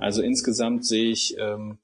[0.00, 1.78] Also insgesamt sehe ich ähm,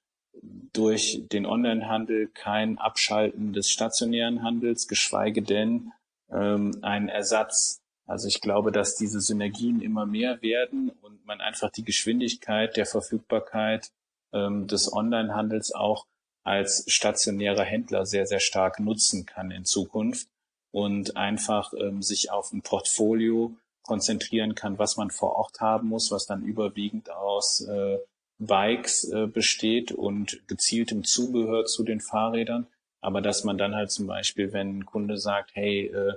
[0.73, 5.93] durch den Onlinehandel kein Abschalten des stationären Handels, geschweige denn
[6.31, 7.81] ähm, ein Ersatz.
[8.07, 12.87] Also ich glaube, dass diese Synergien immer mehr werden und man einfach die Geschwindigkeit der
[12.87, 13.91] Verfügbarkeit
[14.33, 16.07] ähm, des Onlinehandels auch
[16.45, 20.29] als stationärer Händler sehr, sehr stark nutzen kann in Zukunft
[20.71, 23.57] und einfach ähm, sich auf ein Portfolio
[23.87, 27.99] konzentrieren kann, was man vor Ort haben muss, was dann überwiegend aus äh,
[28.39, 32.67] Bikes äh, besteht und gezieltem Zubehör zu den Fahrrädern.
[33.01, 36.15] Aber dass man dann halt zum Beispiel, wenn ein Kunde sagt, hey, äh,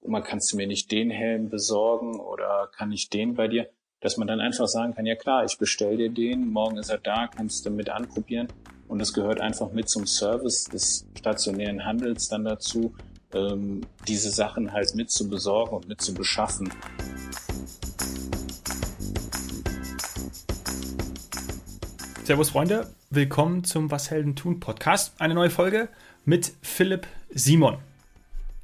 [0.00, 3.68] Oma, kannst du mir nicht den Helm besorgen oder kann ich den bei dir?
[4.00, 6.98] Dass man dann einfach sagen kann, ja klar, ich bestell dir den, morgen ist er
[6.98, 8.48] da, kannst du mit anprobieren.
[8.88, 12.94] Und es gehört einfach mit zum Service des stationären Handels dann dazu,
[13.34, 16.72] ähm, diese Sachen halt mit zu besorgen und mit zu beschaffen.
[22.24, 25.12] Servus Freunde, willkommen zum Was Helden tun Podcast.
[25.18, 25.88] Eine neue Folge
[26.24, 27.78] mit Philipp Simon.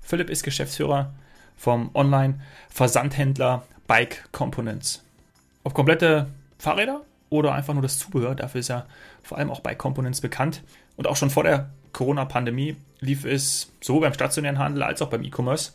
[0.01, 1.13] Philipp ist Geschäftsführer
[1.57, 5.03] vom Online-Versandhändler Bike Components.
[5.65, 6.29] Ob komplette
[6.59, 8.87] Fahrräder oder einfach nur das Zubehör, dafür ist er
[9.23, 10.63] vor allem auch Bike Components bekannt.
[10.97, 15.23] Und auch schon vor der Corona-Pandemie lief es sowohl beim stationären Handel als auch beim
[15.23, 15.73] E-Commerce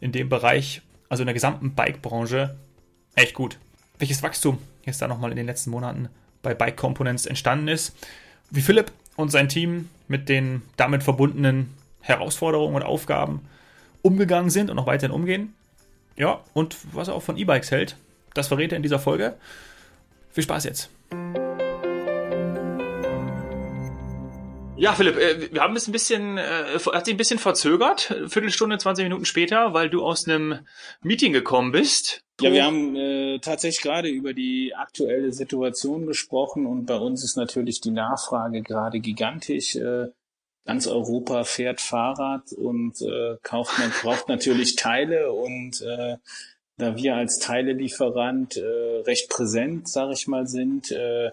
[0.00, 2.56] in dem Bereich, also in der gesamten Bike-Branche,
[3.14, 3.58] echt gut.
[3.98, 6.08] Welches Wachstum jetzt da nochmal in den letzten Monaten
[6.42, 7.96] bei Bike Components entstanden ist,
[8.50, 13.40] wie Philipp und sein Team mit den damit verbundenen Herausforderungen und Aufgaben
[14.02, 15.54] umgegangen sind und noch weiterhin umgehen.
[16.16, 17.96] Ja, und was er auch von E-Bikes hält,
[18.34, 19.34] das verrät er in dieser Folge.
[20.30, 20.90] Viel Spaß jetzt.
[24.76, 28.76] Ja, Philipp, äh, wir haben es ein bisschen, äh, hat sich ein bisschen verzögert, Viertelstunde,
[28.76, 30.66] 20 Minuten später, weil du aus einem
[31.02, 32.24] Meeting gekommen bist.
[32.40, 37.36] Ja, wir haben äh, tatsächlich gerade über die aktuelle Situation gesprochen und bei uns ist
[37.36, 39.76] natürlich die Nachfrage gerade gigantisch.
[39.76, 40.08] Äh,
[40.66, 46.16] ganz Europa fährt Fahrrad und äh, kauft man braucht natürlich Teile und äh,
[46.76, 51.30] da wir als Teilelieferant äh, recht präsent, sage ich mal, sind, äh,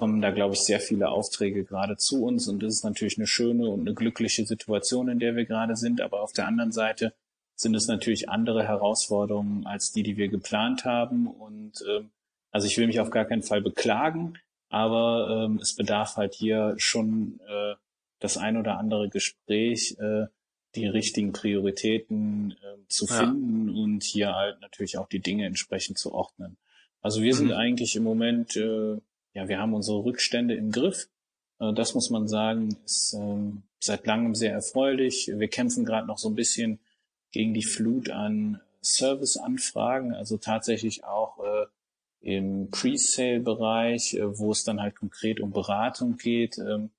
[0.00, 3.26] kommen da, glaube ich, sehr viele Aufträge gerade zu uns und das ist natürlich eine
[3.26, 6.00] schöne und eine glückliche Situation, in der wir gerade sind.
[6.00, 7.12] Aber auf der anderen Seite
[7.54, 11.26] sind es natürlich andere Herausforderungen als die, die wir geplant haben.
[11.26, 12.08] Und ähm,
[12.50, 14.38] also ich will mich auf gar keinen Fall beklagen,
[14.70, 17.74] aber ähm, es bedarf halt hier schon äh,
[18.20, 20.28] das ein oder andere Gespräch, äh,
[20.76, 23.82] die richtigen Prioritäten äh, zu finden ja.
[23.82, 26.56] und hier halt natürlich auch die Dinge entsprechend zu ordnen.
[27.02, 27.38] Also wir mhm.
[27.38, 28.96] sind eigentlich im Moment äh,
[29.34, 31.08] ja, wir haben unsere Rückstände im Griff.
[31.58, 35.30] Äh, das muss man sagen, ist ähm, seit langem sehr erfreulich.
[35.34, 36.78] Wir kämpfen gerade noch so ein bisschen
[37.32, 41.66] gegen die Flut an Serviceanfragen, also tatsächlich auch äh,
[42.20, 46.90] im Pre-Sale-Bereich, äh, wo es dann halt konkret um Beratung geht, ähm,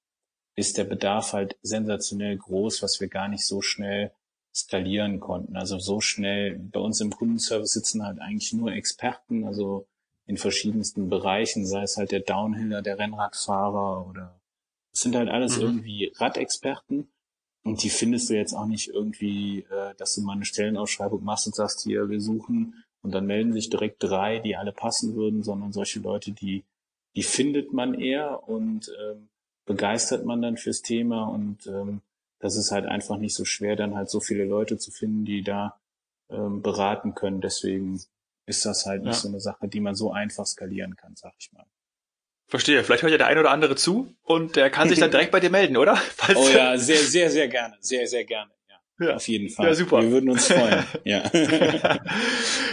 [0.56, 4.12] ist der Bedarf halt sensationell groß, was wir gar nicht so schnell
[4.54, 5.56] skalieren konnten.
[5.56, 9.88] Also so schnell, bei uns im Kundenservice sitzen halt eigentlich nur Experten, also
[10.32, 14.40] in verschiedensten Bereichen, sei es halt der Downhiller, der Rennradfahrer oder
[14.94, 15.64] es sind halt alles mhm.
[15.64, 17.12] irgendwie Radexperten
[17.64, 21.48] und die findest du jetzt auch nicht irgendwie, äh, dass du mal eine Stellenausschreibung machst
[21.48, 25.44] und sagst, hier, wir suchen und dann melden sich direkt drei, die alle passen würden,
[25.44, 26.64] sondern solche Leute, die,
[27.18, 29.28] die findet man eher und ähm,
[29.66, 32.02] begeistert man dann fürs Thema und ähm,
[32.40, 35.44] das ist halt einfach nicht so schwer, dann halt so viele Leute zu finden, die
[35.44, 35.78] da
[36.30, 37.42] ähm, beraten können.
[37.42, 38.02] Deswegen
[38.52, 39.22] ist das halt nicht ja.
[39.22, 41.66] so eine Sache, die man so einfach skalieren kann, sag ich mal.
[42.48, 42.84] Verstehe.
[42.84, 45.40] Vielleicht hört ja der ein oder andere zu und der kann sich dann direkt bei
[45.40, 45.96] dir melden, oder?
[46.16, 47.78] Falls oh ja, sehr, sehr, sehr gerne.
[47.80, 48.52] Sehr, sehr gerne.
[48.70, 49.16] Ja, ja.
[49.16, 49.68] Auf jeden Fall.
[49.68, 50.02] Ja, super.
[50.02, 50.84] Wir würden uns freuen.
[51.06, 51.32] ja.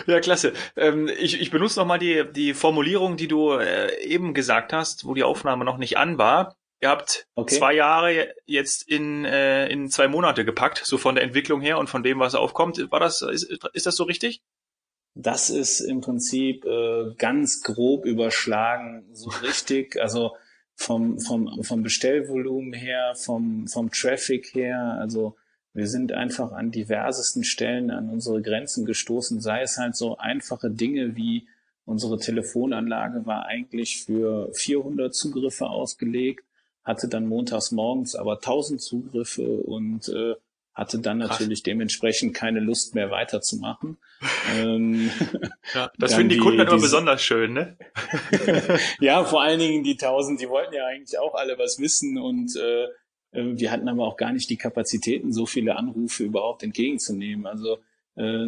[0.09, 0.53] ja, klasse.
[0.77, 5.15] Ähm, ich, ich benutze nochmal die, die Formulierung, die du äh, eben gesagt hast, wo
[5.15, 6.57] die Aufnahme noch nicht an war.
[6.81, 7.55] Ihr habt okay.
[7.55, 11.89] zwei Jahre jetzt in, äh, in zwei Monate gepackt, so von der Entwicklung her und
[11.89, 12.85] von dem, was aufkommt.
[12.91, 14.43] War das, ist, ist das so richtig?
[15.21, 20.01] Das ist im Prinzip äh, ganz grob überschlagen, so richtig.
[20.01, 20.37] Also
[20.77, 24.97] vom, vom, vom Bestellvolumen her, vom, vom Traffic her.
[25.01, 25.35] Also
[25.75, 30.71] wir sind einfach an diversesten Stellen an unsere Grenzen gestoßen, sei es halt so einfache
[30.71, 31.49] Dinge wie
[31.85, 36.45] unsere Telefonanlage war eigentlich für 400 Zugriffe ausgelegt,
[36.85, 40.37] hatte dann montags morgens aber 1000 Zugriffe und äh,
[40.79, 41.65] hatte dann natürlich Ach.
[41.65, 43.99] dementsprechend keine Lust mehr weiterzumachen.
[44.57, 45.11] ähm,
[45.75, 47.77] ja, das finden die, die Kunden dann immer besonders schön, ne?
[49.01, 52.55] ja, vor allen Dingen die tausend, die wollten ja eigentlich auch alle was wissen und
[52.57, 52.85] äh,
[53.33, 57.47] äh, wir hatten aber auch gar nicht die Kapazitäten, so viele Anrufe überhaupt entgegenzunehmen.
[57.47, 57.79] Also
[58.15, 58.47] äh,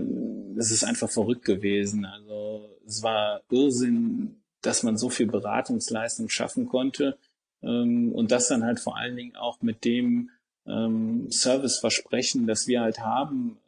[0.56, 2.04] es ist einfach verrückt gewesen.
[2.04, 7.18] Also es war Irrsinn, dass man so viel Beratungsleistung schaffen konnte
[7.62, 10.30] ähm, und das dann halt vor allen Dingen auch mit dem
[10.70, 13.58] ähm, Serviceversprechen, das wir halt haben,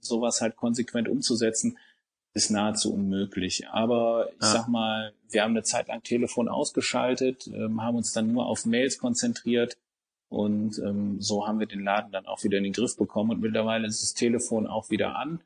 [0.00, 1.78] sowas halt konsequent umzusetzen,
[2.34, 3.68] ist nahezu unmöglich.
[3.68, 4.52] Aber ich ja.
[4.52, 8.64] sag mal, wir haben eine Zeit lang Telefon ausgeschaltet, ähm, haben uns dann nur auf
[8.64, 9.76] Mails konzentriert
[10.28, 13.40] und ähm, so haben wir den Laden dann auch wieder in den Griff bekommen und
[13.40, 15.42] mittlerweile ist das Telefon auch wieder an.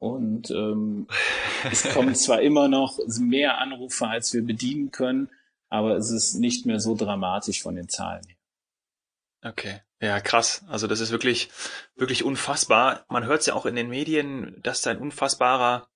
[0.00, 1.06] Und ähm,
[1.70, 5.30] es kommen zwar immer noch mehr Anrufe, als wir bedienen können,
[5.68, 9.50] aber es ist nicht mehr so dramatisch von den Zahlen her.
[9.50, 9.80] Okay.
[10.04, 10.62] Ja, krass.
[10.68, 11.48] Also das ist wirklich,
[11.96, 13.06] wirklich unfassbar.
[13.08, 15.88] Man hört es ja auch in den Medien, dass da ein unfassbarer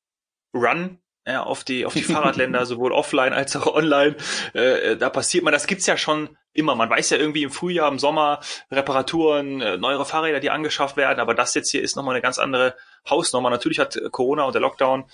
[0.54, 4.16] Run ja, auf die auf die Fahrradländer sowohl offline als auch online.
[4.54, 6.74] Äh, da passiert man, das gibt's ja schon immer.
[6.74, 8.40] Man weiß ja irgendwie im Frühjahr, im Sommer
[8.70, 11.20] Reparaturen, äh, neuere Fahrräder, die angeschafft werden.
[11.20, 12.76] Aber das jetzt hier ist nochmal eine ganz andere
[13.10, 13.50] Hausnummer.
[13.50, 15.04] Natürlich hat Corona und der Lockdown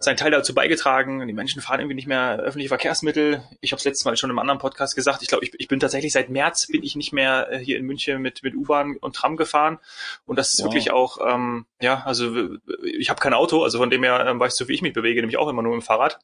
[0.00, 1.26] seinen Teil dazu beigetragen.
[1.26, 3.42] Die Menschen fahren irgendwie nicht mehr öffentliche Verkehrsmittel.
[3.60, 5.22] Ich habe es letztes Mal schon im anderen Podcast gesagt.
[5.22, 7.84] Ich glaube, ich, ich, bin tatsächlich seit März bin ich nicht mehr äh, hier in
[7.84, 9.78] München mit mit U-Bahn und Tram gefahren.
[10.24, 10.66] Und das ist wow.
[10.66, 14.60] wirklich auch, ähm, ja, also ich habe kein Auto, also von dem her ähm, weißt
[14.60, 16.18] du, wie ich mich bewege, nämlich auch immer nur im Fahrrad.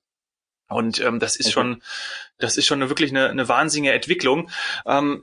[0.69, 1.53] Und ähm, das ist okay.
[1.53, 1.82] schon,
[2.38, 4.50] das ist schon eine, wirklich eine, eine wahnsinnige Entwicklung.
[4.87, 5.23] Ähm,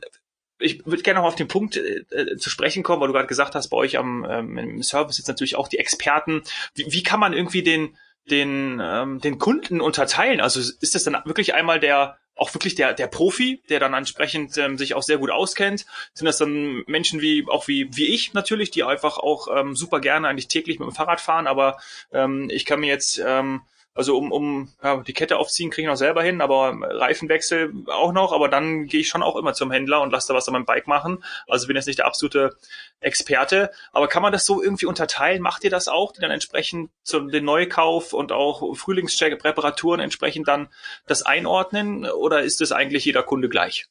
[0.59, 3.27] ich würde gerne noch auf den Punkt äh, äh, zu sprechen kommen, weil du gerade
[3.27, 6.43] gesagt hast, bei euch am ähm, im Service jetzt natürlich auch die Experten.
[6.75, 10.41] Wie, wie kann man irgendwie den den, ähm, den Kunden unterteilen?
[10.41, 14.57] Also ist das dann wirklich einmal der auch wirklich der, der Profi, der dann entsprechend
[14.57, 15.85] ähm, sich auch sehr gut auskennt?
[16.13, 19.99] Sind das dann Menschen wie auch wie, wie ich natürlich, die einfach auch ähm, super
[19.99, 21.77] gerne eigentlich täglich mit dem Fahrrad fahren, aber
[22.13, 23.61] ähm, ich kann mir jetzt ähm,
[23.99, 28.13] also um, um ja, die Kette aufziehen kriege ich noch selber hin, aber Reifenwechsel auch
[28.13, 30.53] noch, aber dann gehe ich schon auch immer zum Händler und lasse da was an
[30.53, 31.21] meinem Bike machen.
[31.49, 32.55] Also bin jetzt nicht der absolute
[33.01, 33.71] Experte.
[33.91, 35.41] Aber kann man das so irgendwie unterteilen?
[35.41, 40.47] Macht ihr das auch, die dann entsprechend zu den Neukauf und auch Frühlingscheck, Reparaturen entsprechend
[40.47, 40.69] dann
[41.05, 42.05] das einordnen?
[42.05, 43.87] Oder ist es eigentlich jeder Kunde gleich?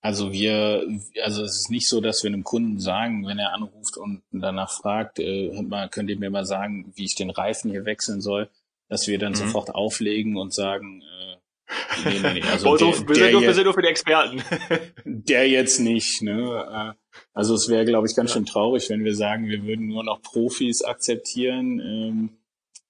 [0.00, 0.86] Also wir,
[1.22, 4.70] also es ist nicht so, dass wir einem Kunden sagen, wenn er anruft und danach
[4.70, 5.50] fragt, äh,
[5.90, 8.48] könnt ihr mir mal sagen, wie ich den Reifen hier wechseln soll,
[8.94, 9.38] dass wir dann mhm.
[9.38, 12.42] sofort auflegen und sagen, äh, nee, nee, nee.
[12.42, 14.40] Also der, wir, sind nur, wir sind nur für die Experten.
[15.04, 16.22] der jetzt nicht.
[16.22, 16.94] Ne?
[16.94, 18.34] Äh, also es wäre, glaube ich, ganz ja.
[18.34, 22.30] schön traurig, wenn wir sagen, wir würden nur noch Profis akzeptieren, ähm,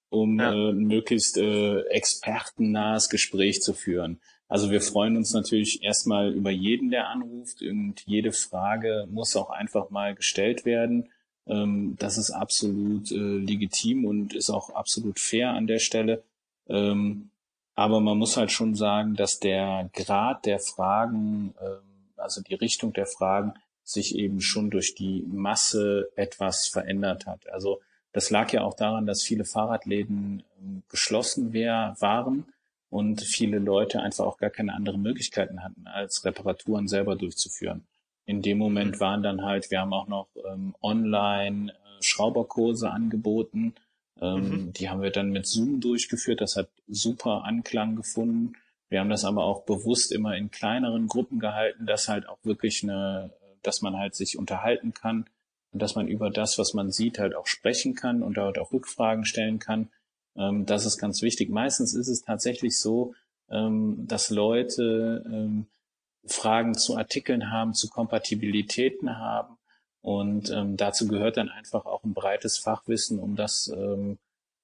[0.09, 0.53] um ja.
[0.53, 4.21] äh, ein möglichst äh, expertennahes Gespräch zu führen.
[4.47, 9.49] Also wir freuen uns natürlich erstmal über jeden, der anruft und jede Frage muss auch
[9.49, 11.09] einfach mal gestellt werden.
[11.47, 16.23] Ähm, das ist absolut äh, legitim und ist auch absolut fair an der Stelle.
[16.67, 17.29] Ähm,
[17.75, 21.79] aber man muss halt schon sagen, dass der Grad der Fragen, ähm,
[22.17, 23.53] also die Richtung der Fragen,
[23.83, 27.47] sich eben schon durch die Masse etwas verändert hat.
[27.49, 27.81] Also
[28.13, 32.45] das lag ja auch daran, dass viele Fahrradläden ähm, geschlossen waren
[32.89, 37.85] und viele Leute einfach auch gar keine anderen Möglichkeiten hatten, als Reparaturen selber durchzuführen
[38.25, 38.99] in dem Moment mhm.
[38.99, 43.75] waren dann halt, wir haben auch noch ähm, online äh, Schrauberkurse angeboten.
[44.19, 44.73] Ähm, mhm.
[44.73, 46.41] Die haben wir dann mit Zoom durchgeführt.
[46.41, 48.53] Das hat super Anklang gefunden.
[48.89, 52.83] Wir haben das aber auch bewusst immer in kleineren Gruppen gehalten, dass halt auch wirklich
[52.83, 53.31] eine,
[53.63, 55.25] dass man halt sich unterhalten kann
[55.71, 58.71] und dass man über das, was man sieht, halt auch sprechen kann und dort auch
[58.71, 59.89] Rückfragen stellen kann.
[60.35, 61.49] Ähm, das ist ganz wichtig.
[61.49, 63.13] Meistens ist es tatsächlich so,
[63.49, 65.67] ähm, dass Leute ähm,
[66.27, 69.57] Fragen zu Artikeln haben, zu Kompatibilitäten haben.
[70.01, 74.19] Und ähm, dazu gehört dann einfach auch ein breites Fachwissen, um das ähm,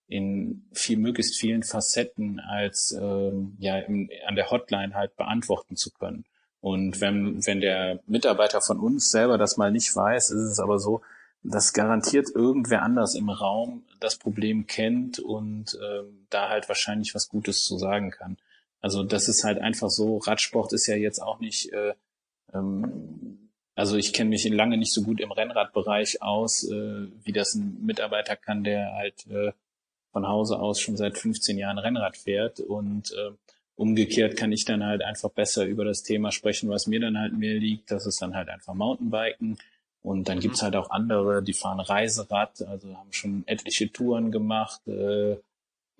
[0.07, 5.91] in viel, möglichst vielen Facetten als ähm, ja im, an der Hotline halt beantworten zu
[5.91, 6.25] können.
[6.59, 10.77] Und wenn, wenn der Mitarbeiter von uns selber das mal nicht weiß, ist es aber
[10.77, 11.01] so,
[11.43, 17.29] dass garantiert irgendwer anders im Raum das Problem kennt und ähm, da halt wahrscheinlich was
[17.29, 18.37] Gutes zu sagen kann.
[18.81, 21.93] Also das ist halt einfach so, Radsport ist ja jetzt auch nicht, äh,
[22.53, 27.55] ähm, also ich kenne mich lange nicht so gut im Rennradbereich aus, äh, wie das
[27.55, 29.53] ein Mitarbeiter kann, der halt äh,
[30.11, 33.31] von Hause aus schon seit 15 Jahren Rennrad fährt und äh,
[33.75, 37.33] umgekehrt kann ich dann halt einfach besser über das Thema sprechen, was mir dann halt
[37.33, 37.89] mehr liegt.
[37.91, 39.57] Das ist dann halt einfach Mountainbiken.
[40.03, 40.41] Und dann mhm.
[40.41, 45.38] gibt's halt auch andere, die fahren Reiserad, also haben schon etliche Touren gemacht, äh,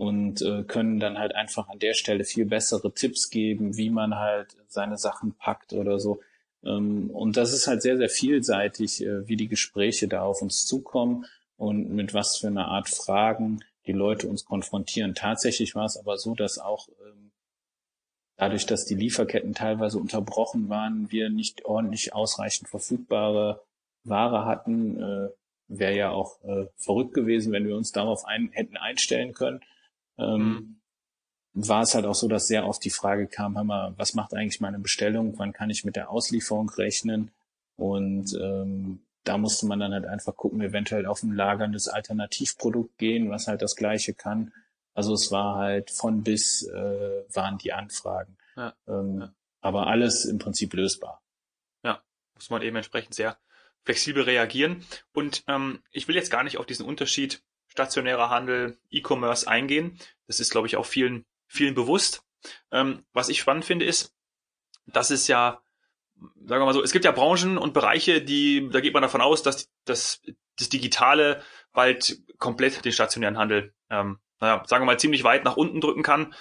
[0.02, 4.16] und äh, können dann halt einfach an der Stelle viel bessere Tipps geben, wie man
[4.16, 6.22] halt seine Sachen packt oder so.
[6.64, 10.66] Ähm, und das ist halt sehr, sehr vielseitig, äh, wie die Gespräche da auf uns
[10.66, 15.14] zukommen und mit was für einer Art Fragen die Leute uns konfrontieren.
[15.14, 17.30] Tatsächlich war es aber so, dass auch ähm,
[18.38, 23.62] dadurch, dass die Lieferketten teilweise unterbrochen waren, wir nicht ordentlich ausreichend verfügbare
[24.04, 25.00] Ware hatten.
[25.00, 25.30] Äh,
[25.68, 29.62] Wäre ja auch äh, verrückt gewesen, wenn wir uns darauf ein, hätten einstellen können.
[30.22, 30.80] Ähm,
[31.54, 31.68] mhm.
[31.68, 34.34] war es halt auch so, dass sehr oft die Frage kam, hör mal, was macht
[34.34, 35.38] eigentlich meine Bestellung?
[35.38, 37.32] Wann kann ich mit der Auslieferung rechnen?
[37.76, 43.30] Und ähm, da musste man dann halt einfach gucken, eventuell auf ein lagerndes Alternativprodukt gehen,
[43.30, 44.54] was halt das gleiche kann.
[44.94, 48.38] Also es war halt von bis äh, waren die Anfragen.
[48.56, 49.34] Ja, ähm, ja.
[49.62, 51.22] Aber alles im Prinzip lösbar.
[51.84, 52.02] Ja,
[52.36, 53.38] muss man eben entsprechend sehr
[53.84, 54.84] flexibel reagieren.
[55.14, 59.98] Und ähm, ich will jetzt gar nicht auf diesen Unterschied stationärer Handel, E-Commerce eingehen.
[60.28, 62.24] Das ist, glaube ich, auch vielen, vielen bewusst.
[62.72, 64.14] Ähm, was ich spannend finde, ist,
[64.86, 65.62] dass es ja,
[66.16, 69.22] sagen wir mal so, es gibt ja Branchen und Bereiche, die, da geht man davon
[69.22, 70.22] aus, dass, dass
[70.60, 75.56] das Digitale bald komplett den stationären Handel, ähm, naja, sagen wir mal, ziemlich weit nach
[75.56, 76.34] unten drücken kann.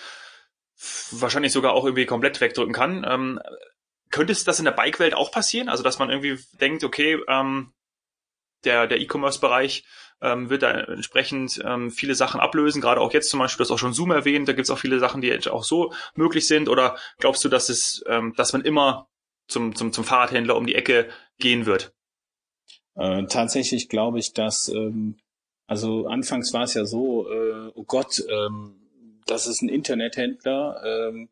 [1.12, 3.06] Wahrscheinlich sogar auch irgendwie komplett wegdrücken kann.
[3.06, 3.40] Ähm,
[4.10, 5.68] könnte es das in der Bike-Welt auch passieren?
[5.68, 7.72] Also, dass man irgendwie denkt, okay, ähm,
[8.64, 9.84] der, der E-Commerce-Bereich
[10.22, 13.74] ähm, wird da entsprechend ähm, viele Sachen ablösen, gerade auch jetzt zum Beispiel, du hast
[13.74, 16.68] auch schon Zoom erwähnt, da gibt es auch viele Sachen, die auch so möglich sind.
[16.68, 19.08] Oder glaubst du, dass es, ähm, dass man immer
[19.48, 21.08] zum, zum, zum Fahrradhändler um die Ecke
[21.38, 21.92] gehen wird?
[22.94, 25.16] Äh, tatsächlich glaube ich, dass, ähm,
[25.66, 28.76] also anfangs war es ja so, äh, oh Gott, ähm,
[29.26, 31.28] das ist ein Internethändler, ähm,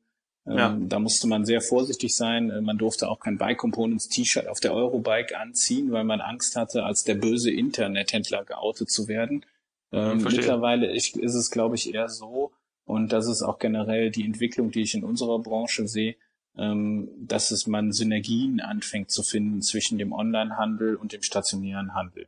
[0.49, 0.71] ja.
[0.71, 2.51] Ähm, da musste man sehr vorsichtig sein.
[2.51, 6.57] Äh, man durfte auch kein Bike Components T-Shirt auf der Eurobike anziehen, weil man Angst
[6.57, 9.45] hatte, als der böse Internethändler geoutet zu werden.
[9.93, 12.53] Ähm, mittlerweile ist, ist es, glaube ich, eher so,
[12.89, 16.17] und das ist auch generell die Entwicklung, die ich in unserer Branche sehe,
[16.57, 22.27] ähm, dass es man Synergien anfängt zu finden zwischen dem Onlinehandel und dem stationären Handel.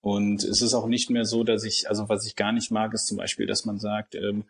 [0.00, 2.94] Und es ist auch nicht mehr so, dass ich, also was ich gar nicht mag,
[2.94, 4.44] ist zum Beispiel, dass man sagt, ähm,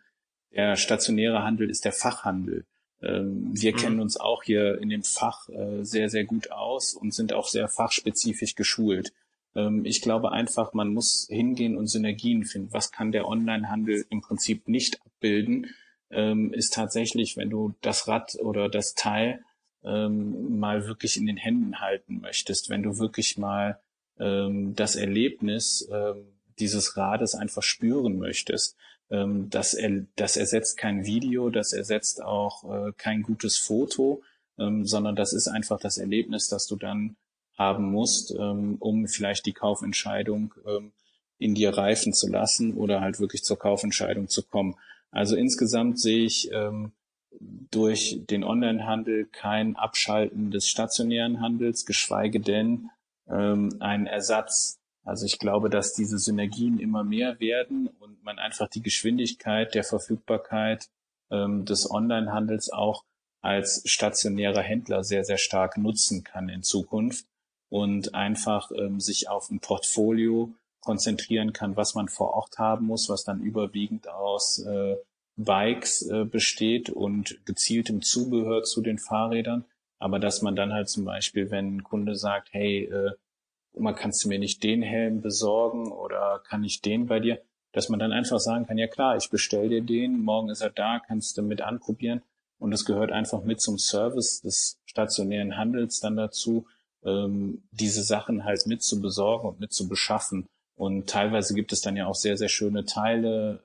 [0.51, 2.63] der stationäre Handel ist der Fachhandel.
[3.01, 3.77] Ähm, wir mhm.
[3.77, 7.47] kennen uns auch hier in dem Fach äh, sehr, sehr gut aus und sind auch
[7.47, 9.13] sehr fachspezifisch geschult.
[9.55, 12.73] Ähm, ich glaube einfach, man muss hingehen und Synergien finden.
[12.73, 15.67] Was kann der Onlinehandel im Prinzip nicht abbilden,
[16.09, 19.43] ähm, ist tatsächlich, wenn du das Rad oder das Teil
[19.83, 23.79] mal wirklich in den Händen halten möchtest, wenn du wirklich mal
[24.17, 25.87] das Erlebnis
[26.59, 28.75] dieses Rades einfach spüren möchtest
[29.09, 34.21] ähm, das, er, das ersetzt kein Video, das ersetzt auch äh, kein gutes Foto,
[34.57, 37.15] ähm, sondern das ist einfach das Erlebnis, das du dann
[37.57, 40.91] haben musst, ähm, um vielleicht die Kaufentscheidung ähm,
[41.39, 44.75] in dir reifen zu lassen oder halt wirklich zur Kaufentscheidung zu kommen.
[45.11, 46.91] Also insgesamt sehe ich ähm,
[47.39, 52.89] durch den Onlinehandel kein Abschalten des stationären Handels, geschweige denn
[53.29, 54.76] ähm, ein Ersatz
[55.07, 59.85] also ich glaube, dass diese Synergien immer mehr werden und man einfach die Geschwindigkeit der
[59.85, 60.89] Verfügbarkeit
[61.31, 63.05] ähm, des Onlinehandels auch
[63.41, 67.25] als stationärer Händler sehr, sehr stark nutzen kann in Zukunft
[67.69, 73.07] und einfach ähm, sich auf ein Portfolio konzentrieren kann, was man vor Ort haben muss,
[73.07, 74.97] was dann überwiegend aus äh,
[75.37, 79.63] Bikes äh, besteht und gezieltem Zubehör zu den Fahrrädern.
[79.99, 83.11] Aber dass man dann halt zum Beispiel, wenn ein Kunde sagt, hey, äh,
[83.79, 87.41] mal, kannst du mir nicht den Helm besorgen oder kann ich den bei dir?
[87.73, 90.69] Dass man dann einfach sagen kann, ja klar, ich bestell dir den, morgen ist er
[90.69, 92.21] da, kannst du mit anprobieren.
[92.59, 96.65] Und es gehört einfach mit zum Service des stationären Handels dann dazu,
[97.03, 100.47] ähm, diese Sachen halt mit zu besorgen und mit zu beschaffen.
[100.75, 103.63] Und teilweise gibt es dann ja auch sehr, sehr schöne Teile.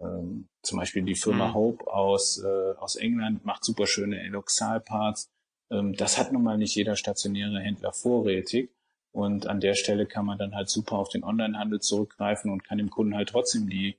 [0.00, 1.54] Ähm, zum Beispiel die Firma mhm.
[1.54, 5.30] Hope aus, äh, aus England macht super schöne Eloxal-Parts.
[5.70, 8.70] Ähm, das hat nun mal nicht jeder stationäre Händler vorrätig.
[9.12, 12.78] Und an der Stelle kann man dann halt super auf den Onlinehandel zurückgreifen und kann
[12.78, 13.96] dem Kunden halt trotzdem die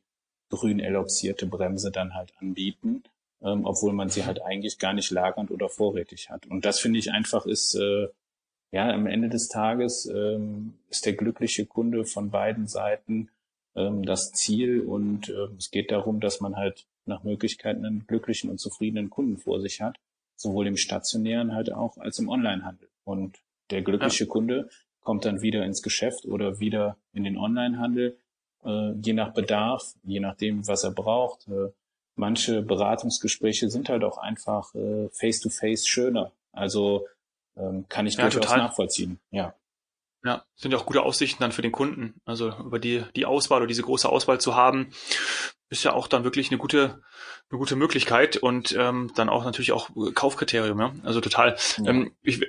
[0.49, 3.03] grün eloxierte Bremse dann halt anbieten,
[3.41, 6.47] ähm, obwohl man sie halt eigentlich gar nicht lagernd oder vorrätig hat.
[6.47, 8.07] Und das finde ich einfach ist, äh,
[8.71, 13.29] ja, am Ende des Tages ähm, ist der glückliche Kunde von beiden Seiten
[13.75, 18.49] ähm, das Ziel und äh, es geht darum, dass man halt nach Möglichkeiten einen glücklichen
[18.49, 19.99] und zufriedenen Kunden vor sich hat,
[20.35, 22.89] sowohl im stationären halt auch als im Onlinehandel.
[23.03, 23.37] Und
[23.69, 24.29] der glückliche ja.
[24.29, 24.69] Kunde
[25.03, 28.17] kommt dann wieder ins Geschäft oder wieder in den Onlinehandel,
[28.65, 31.47] äh, je nach Bedarf, je nachdem, was er braucht.
[31.47, 31.71] Äh,
[32.15, 36.31] manche Beratungsgespräche sind halt auch einfach äh, face-to-face -face schöner.
[36.51, 37.07] Also
[37.57, 38.57] ähm, kann ich ja, durchaus total.
[38.59, 39.19] nachvollziehen.
[39.31, 39.55] Ja.
[40.25, 42.21] Ja, sind ja auch gute Aussichten dann für den Kunden.
[42.23, 44.91] Also über die, die Auswahl oder diese große Auswahl zu haben,
[45.69, 47.01] ist ja auch dann wirklich eine gute,
[47.49, 50.79] eine gute Möglichkeit und ähm, dann auch natürlich auch Kaufkriterium.
[50.79, 50.93] Ja?
[51.03, 51.57] Also total.
[51.77, 51.89] Ja.
[51.89, 52.41] Ähm, ich,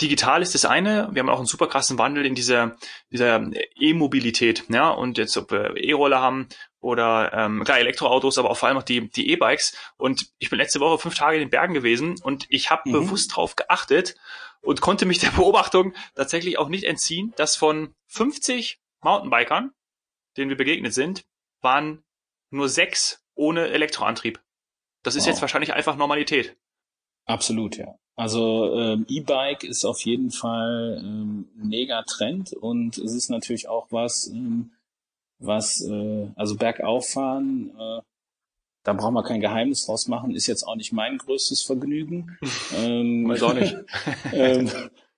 [0.00, 1.08] digital ist das eine.
[1.12, 2.76] Wir haben auch einen super krassen Wandel in dieser,
[3.10, 4.64] dieser E-Mobilität.
[4.68, 6.48] Ja, und jetzt ob wir E-Roller haben
[6.80, 9.76] oder ähm, klar Elektroautos, aber auch vor allem auch die die E-Bikes.
[9.96, 12.92] Und ich bin letzte Woche fünf Tage in den Bergen gewesen und ich habe mhm.
[12.92, 14.16] bewusst drauf geachtet
[14.60, 19.72] und konnte mich der Beobachtung tatsächlich auch nicht entziehen, dass von 50 Mountainbikern,
[20.36, 21.24] denen wir begegnet sind,
[21.60, 22.04] waren
[22.50, 24.40] nur sechs ohne Elektroantrieb.
[25.02, 25.28] Das ist wow.
[25.28, 26.56] jetzt wahrscheinlich einfach Normalität.
[27.28, 27.94] Absolut, ja.
[28.16, 33.86] Also ähm, E-Bike ist auf jeden Fall ähm, ein Megatrend und es ist natürlich auch
[33.90, 34.72] was, ähm,
[35.38, 38.00] was, äh, also Bergauffahren, äh,
[38.82, 42.38] da brauchen wir kein Geheimnis draus machen, ist jetzt auch nicht mein größtes Vergnügen.
[42.76, 43.76] ähm, Weiß auch nicht.
[44.32, 44.68] ähm,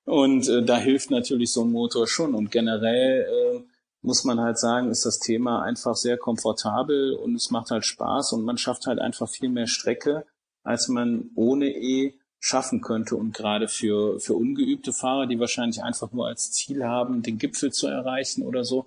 [0.04, 2.34] und äh, da hilft natürlich so ein Motor schon.
[2.34, 3.60] Und generell äh,
[4.02, 8.32] muss man halt sagen, ist das Thema einfach sehr komfortabel und es macht halt Spaß
[8.32, 10.26] und man schafft halt einfach viel mehr Strecke,
[10.62, 13.16] als man ohne E schaffen könnte.
[13.16, 17.72] Und gerade für, für ungeübte Fahrer, die wahrscheinlich einfach nur als Ziel haben, den Gipfel
[17.72, 18.86] zu erreichen oder so,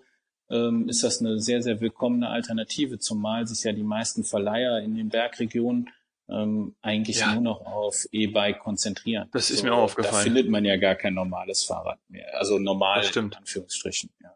[0.49, 4.95] ähm, ist das eine sehr, sehr willkommene Alternative, zumal sich ja die meisten Verleiher in
[4.95, 5.89] den Bergregionen
[6.29, 7.33] ähm, eigentlich ja.
[7.33, 9.29] nur noch auf E-Bike konzentrieren.
[9.33, 10.15] Das ist so, mir auch aufgefallen.
[10.15, 12.37] Da findet man ja gar kein normales Fahrrad mehr.
[12.37, 14.09] Also normal in Anführungsstrichen.
[14.21, 14.35] Ja.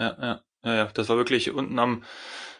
[0.00, 0.84] Ja, ja, ja, ja.
[0.94, 2.04] Das war wirklich unten am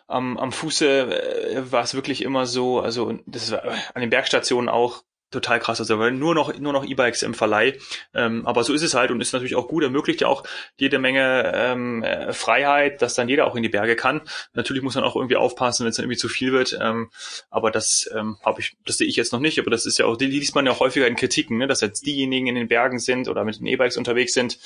[0.09, 3.63] am, am Fuße äh, war es wirklich immer so, also das war
[3.95, 5.79] an den Bergstationen auch total krass.
[5.81, 7.79] Also nur noch nur noch E-Bikes im Verleih.
[8.15, 9.83] Ähm, aber so ist es halt und ist natürlich auch gut.
[9.83, 10.45] Ermöglicht ja auch
[10.77, 14.23] jede Menge ähm, äh, Freiheit, dass dann jeder auch in die Berge kann.
[14.55, 16.79] Natürlich muss man auch irgendwie aufpassen, wenn es dann irgendwie zu viel wird.
[16.81, 17.11] Ähm,
[17.51, 19.59] aber das ähm, habe ich, das sehe ich jetzt noch nicht.
[19.59, 21.67] Aber das ist ja auch, die liest man ja auch häufiger in Kritiken, ne?
[21.67, 24.59] dass jetzt diejenigen in den Bergen sind oder mit den E-Bikes unterwegs sind,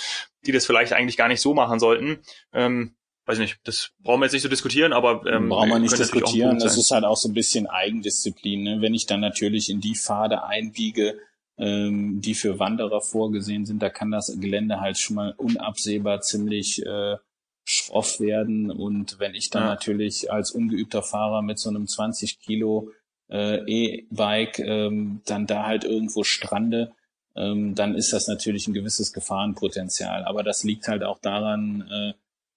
[0.47, 2.21] die das vielleicht eigentlich gar nicht so machen sollten.
[2.53, 2.95] Ähm,
[3.26, 6.59] weiß nicht, das brauchen wir jetzt nicht so diskutieren, aber ähm, brauchen wir nicht diskutieren.
[6.59, 8.62] Das ist halt auch so ein bisschen Eigendisziplin.
[8.62, 8.81] Ne?
[8.81, 11.19] Wenn ich dann natürlich in die Pfade einbiege,
[11.59, 16.85] ähm, die für Wanderer vorgesehen sind, da kann das Gelände halt schon mal unabsehbar ziemlich
[16.85, 17.17] äh,
[17.64, 18.71] schroff werden.
[18.71, 19.69] Und wenn ich dann ja.
[19.69, 22.91] natürlich als ungeübter Fahrer mit so einem 20 Kilo
[23.31, 26.93] äh, E-Bike ähm, dann da halt irgendwo strande,
[27.37, 30.25] ähm, dann ist das natürlich ein gewisses Gefahrenpotenzial.
[30.25, 32.12] Aber das liegt halt auch daran, äh,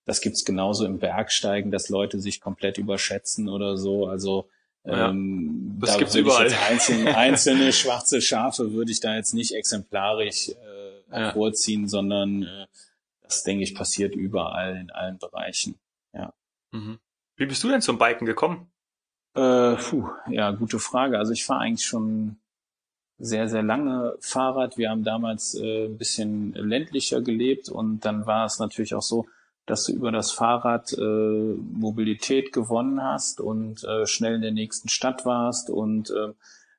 [0.05, 4.07] das gibt's genauso im Bergsteigen, dass Leute sich komplett überschätzen oder so.
[4.07, 4.47] Also
[4.83, 6.53] ja, ähm, das da gibt's überall.
[6.69, 11.88] einzelne, einzelne schwarze Schafe würde ich da jetzt nicht exemplarisch äh, ja.
[11.88, 12.67] sondern äh,
[13.23, 15.75] das denke ich passiert überall in allen Bereichen.
[16.13, 16.34] Ja.
[16.71, 16.99] Mhm.
[17.36, 18.71] Wie bist du denn zum Biken gekommen?
[19.34, 21.17] Äh, puh, ja, gute Frage.
[21.17, 22.38] Also ich fahre eigentlich schon
[23.17, 24.77] sehr, sehr lange Fahrrad.
[24.77, 29.25] Wir haben damals äh, ein bisschen ländlicher gelebt und dann war es natürlich auch so,
[29.65, 34.89] dass du über das Fahrrad äh, Mobilität gewonnen hast und äh, schnell in der nächsten
[34.89, 35.69] Stadt warst.
[35.69, 36.34] Und äh,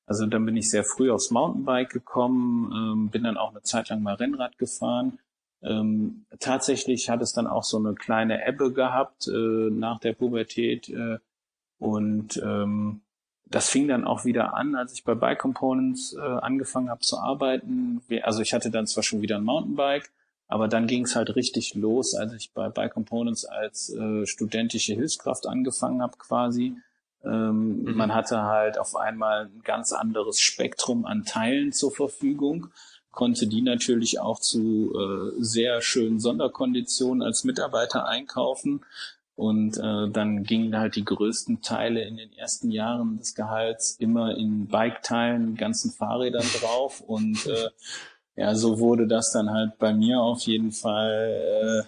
[0.07, 3.89] also dann bin ich sehr früh aufs Mountainbike gekommen, ähm, bin dann auch eine Zeit
[3.89, 5.19] lang mal Rennrad gefahren.
[5.63, 10.89] Ähm, tatsächlich hat es dann auch so eine kleine Ebbe gehabt äh, nach der Pubertät.
[10.89, 11.19] Äh,
[11.79, 13.01] und ähm,
[13.47, 17.19] das fing dann auch wieder an, als ich bei Bike Components äh, angefangen habe zu
[17.19, 18.03] arbeiten.
[18.23, 20.11] Also ich hatte dann zwar schon wieder ein Mountainbike,
[20.49, 24.95] aber dann ging es halt richtig los, als ich bei Bike Components als äh, studentische
[24.95, 26.77] Hilfskraft angefangen habe quasi.
[27.25, 27.97] Ähm, mhm.
[27.97, 32.69] Man hatte halt auf einmal ein ganz anderes Spektrum an Teilen zur Verfügung,
[33.11, 38.85] konnte die natürlich auch zu äh, sehr schönen Sonderkonditionen als Mitarbeiter einkaufen.
[39.35, 44.35] Und äh, dann gingen halt die größten Teile in den ersten Jahren des Gehalts immer
[44.35, 47.03] in Bike-Teilen, ganzen Fahrrädern drauf.
[47.03, 47.69] Und äh,
[48.37, 51.87] ja, so wurde das dann halt bei mir auf jeden Fall,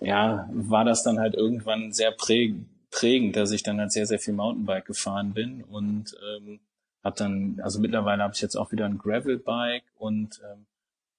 [0.00, 4.18] äh, ja, war das dann halt irgendwann sehr prägend, dass ich dann halt sehr, sehr
[4.18, 6.60] viel Mountainbike gefahren bin und ähm,
[7.02, 10.66] habe dann, also mittlerweile habe ich jetzt auch wieder ein Gravelbike und ähm,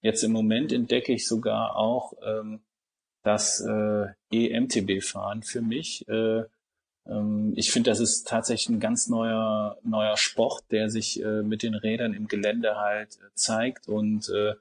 [0.00, 2.60] jetzt im Moment entdecke ich sogar auch ähm,
[3.22, 6.06] das äh, EMTB-Fahren für mich.
[6.08, 6.44] Äh,
[7.04, 11.74] ich finde, das ist tatsächlich ein ganz neuer, neuer Sport, der sich äh, mit den
[11.74, 14.54] Rädern im Gelände halt äh, zeigt und äh,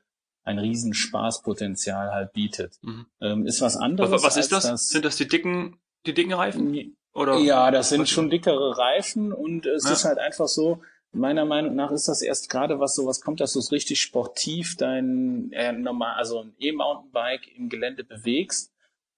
[0.43, 2.79] ein riesen Spaßpotenzial halt bietet.
[2.81, 3.05] Mhm.
[3.21, 4.11] Ähm, ist was anderes.
[4.11, 4.63] Was, was ist das?
[4.63, 4.89] das?
[4.89, 6.97] Sind das die dicken, die dicken Reifen?
[7.13, 7.37] Oder?
[7.37, 9.91] Ja, das sind schon dickere Reifen und es ja.
[9.91, 13.53] ist halt einfach so, meiner Meinung nach ist das erst gerade was sowas kommt, dass
[13.53, 18.70] du es richtig sportiv dein äh, normal, also ein E-Mountainbike im Gelände bewegst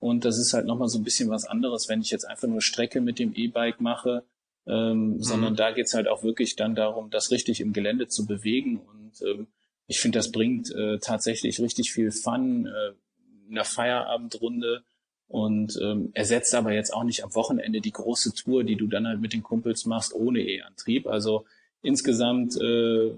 [0.04, 2.62] und das ist halt nochmal so ein bisschen was anderes, wenn ich jetzt einfach nur
[2.62, 4.26] Strecke mit dem E-Bike mache,
[4.68, 5.24] ähm, mhm.
[5.24, 8.82] sondern da geht's halt auch wirklich dann darum, das richtig im Gelände zu bewegen.
[8.82, 9.48] Und ähm,
[9.88, 12.92] ich finde, das bringt äh, tatsächlich richtig viel Fun äh,
[13.48, 14.84] in der Feierabendrunde
[15.30, 19.08] und ähm, ersetzt aber jetzt auch nicht am Wochenende die große Tour, die du dann
[19.08, 21.08] halt mit den Kumpels machst ohne E-Antrieb.
[21.08, 21.46] Also
[21.82, 23.14] insgesamt äh,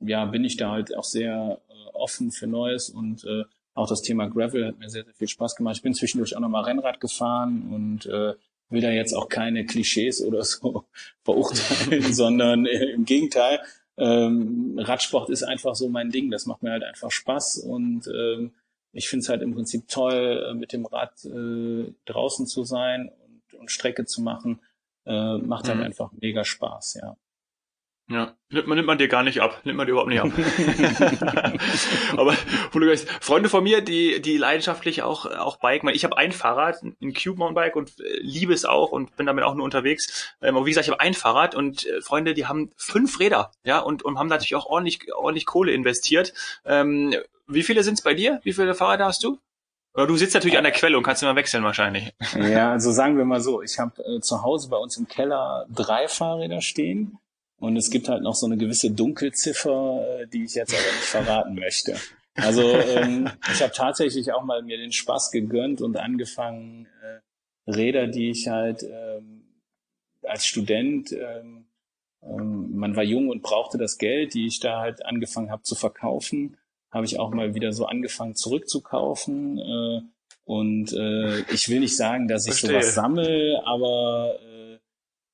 [0.00, 4.02] ja bin ich da halt auch sehr äh, offen für Neues und äh, auch das
[4.02, 5.76] Thema Gravel hat mir sehr, sehr viel Spaß gemacht.
[5.76, 8.34] Ich bin zwischendurch auch nochmal Rennrad gefahren und äh,
[8.70, 10.84] will da jetzt auch keine Klischees oder so
[11.24, 13.60] verurteilen, sondern äh, im Gegenteil.
[13.96, 16.30] Ähm, Radsport ist einfach so mein Ding.
[16.30, 18.52] Das macht mir halt einfach Spaß und ähm,
[18.92, 23.10] ich finde es halt im Prinzip toll, äh, mit dem Rad äh, draußen zu sein
[23.26, 24.60] und, und Strecke zu machen.
[25.04, 25.84] Äh, macht halt mhm.
[25.84, 27.16] einfach mega Spaß, ja.
[28.10, 30.28] Ja, nimmt man, nimmt man dir gar nicht ab, nimmt man dir überhaupt nicht ab.
[32.18, 32.36] Aber
[32.72, 36.32] wo du weißt, Freunde von mir, die, die leidenschaftlich auch, auch Bike, ich habe ein
[36.32, 40.34] Fahrrad, ein Cube Mountainbike und äh, liebe es auch und bin damit auch nur unterwegs.
[40.42, 43.52] Ähm, aber wie gesagt, ich habe ein Fahrrad und äh, Freunde, die haben fünf Räder,
[43.64, 46.34] ja, und, und haben natürlich auch ordentlich, ordentlich Kohle investiert.
[46.66, 47.14] Ähm,
[47.46, 48.40] wie viele sind es bei dir?
[48.42, 49.38] Wie viele Fahrräder hast du?
[49.94, 52.12] Oder du sitzt natürlich an der Quelle und kannst immer wechseln wahrscheinlich.
[52.34, 55.66] Ja, also sagen wir mal so, ich habe äh, zu Hause bei uns im Keller
[55.70, 57.18] drei Fahrräder stehen
[57.64, 61.04] und es gibt halt noch so eine gewisse Dunkelziffer, äh, die ich jetzt aber nicht
[61.04, 61.96] verraten möchte.
[62.34, 68.06] Also ähm, ich habe tatsächlich auch mal mir den Spaß gegönnt und angefangen, äh, Räder,
[68.06, 69.44] die ich halt ähm,
[70.22, 71.66] als Student, ähm,
[72.22, 75.74] ähm, man war jung und brauchte das Geld, die ich da halt angefangen habe zu
[75.74, 76.56] verkaufen,
[76.90, 79.58] habe ich auch mal wieder so angefangen zurückzukaufen.
[79.58, 80.00] Äh,
[80.44, 82.82] und äh, ich will nicht sagen, dass ich Verstehe.
[82.82, 84.53] sowas sammle, aber äh,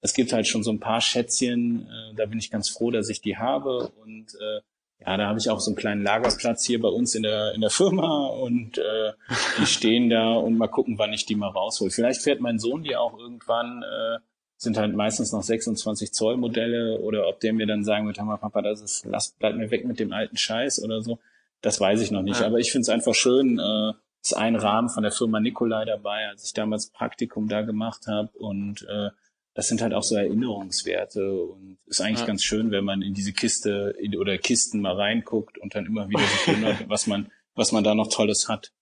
[0.00, 3.08] es gibt halt schon so ein paar Schätzchen, äh, da bin ich ganz froh, dass
[3.08, 3.92] ich die habe.
[4.02, 4.60] Und äh,
[5.04, 7.60] ja, da habe ich auch so einen kleinen Lagerplatz hier bei uns in der, in
[7.60, 9.12] der Firma und äh,
[9.58, 11.90] die stehen da und mal gucken, wann ich die mal raushol.
[11.90, 14.18] Vielleicht fährt mein Sohn die auch irgendwann, äh,
[14.56, 18.36] sind halt meistens noch 26 Zoll Modelle oder ob der mir dann sagen wird, mal
[18.36, 21.18] Papa, das ist, lass, bleib mir weg mit dem alten Scheiß oder so.
[21.62, 22.40] Das weiß ich noch nicht.
[22.40, 22.46] Ja.
[22.46, 26.28] Aber ich finde es einfach schön, äh, ist ein Rahmen von der Firma Nikolai dabei,
[26.28, 29.08] als ich damals Praktikum da gemacht habe und äh,
[29.54, 32.26] das sind halt auch so Erinnerungswerte und ist eigentlich ja.
[32.26, 36.08] ganz schön, wenn man in diese Kiste in, oder Kisten mal reinguckt und dann immer
[36.08, 38.72] wieder sich wundert, was man, was man da noch Tolles hat.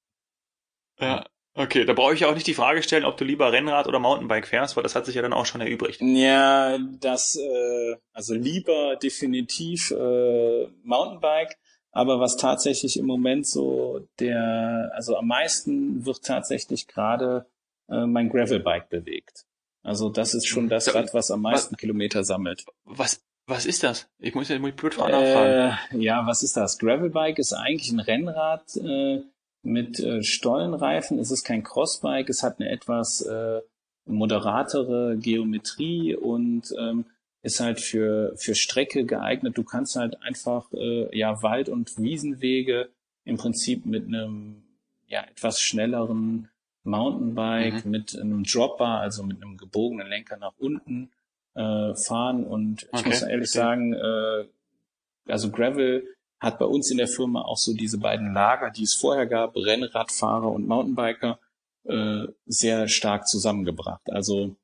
[1.01, 3.99] Ja, okay, da brauche ich auch nicht die Frage stellen, ob du lieber Rennrad oder
[3.99, 6.01] Mountainbike fährst, weil das hat sich ja dann auch schon erübrigt.
[6.03, 11.57] Ja, das, äh, also lieber definitiv äh, Mountainbike,
[11.93, 17.47] aber was tatsächlich im Moment so der, also am meisten wird tatsächlich gerade
[17.89, 19.48] äh, mein Gravelbike bewegt.
[19.89, 22.65] Also das ist schon das Rad, was am meisten was, Kilometer sammelt.
[22.85, 24.09] Was, was ist das?
[24.19, 26.01] Ich muss ja blöd äh, nachfragen.
[26.01, 26.79] ja, was ist das?
[26.79, 29.23] Gravelbike ist eigentlich ein Rennrad äh,
[29.63, 31.19] mit äh, Stollenreifen.
[31.19, 32.29] Es ist kein Crossbike.
[32.29, 33.61] Es hat eine etwas äh,
[34.05, 37.07] moderatere Geometrie und ähm,
[37.43, 39.57] ist halt für, für Strecke geeignet.
[39.57, 42.91] Du kannst halt einfach äh, ja Wald- und Wiesenwege
[43.25, 44.65] im Prinzip mit einem
[45.07, 46.51] ja etwas schnelleren
[46.89, 47.91] Mountainbike mhm.
[47.91, 51.11] mit einem Dropper, also mit einem gebogenen Lenker nach unten
[51.55, 52.45] äh, fahren.
[52.45, 53.09] Und ich okay.
[53.09, 53.59] muss ehrlich okay.
[53.59, 54.45] sagen, äh,
[55.27, 56.07] also Gravel
[56.41, 59.57] hat bei uns in der Firma auch so diese beiden Lager, die es vorher gab,
[59.57, 61.39] Rennradfahrer und Mountainbiker,
[61.85, 64.11] äh, sehr stark zusammengebracht.
[64.11, 64.57] Also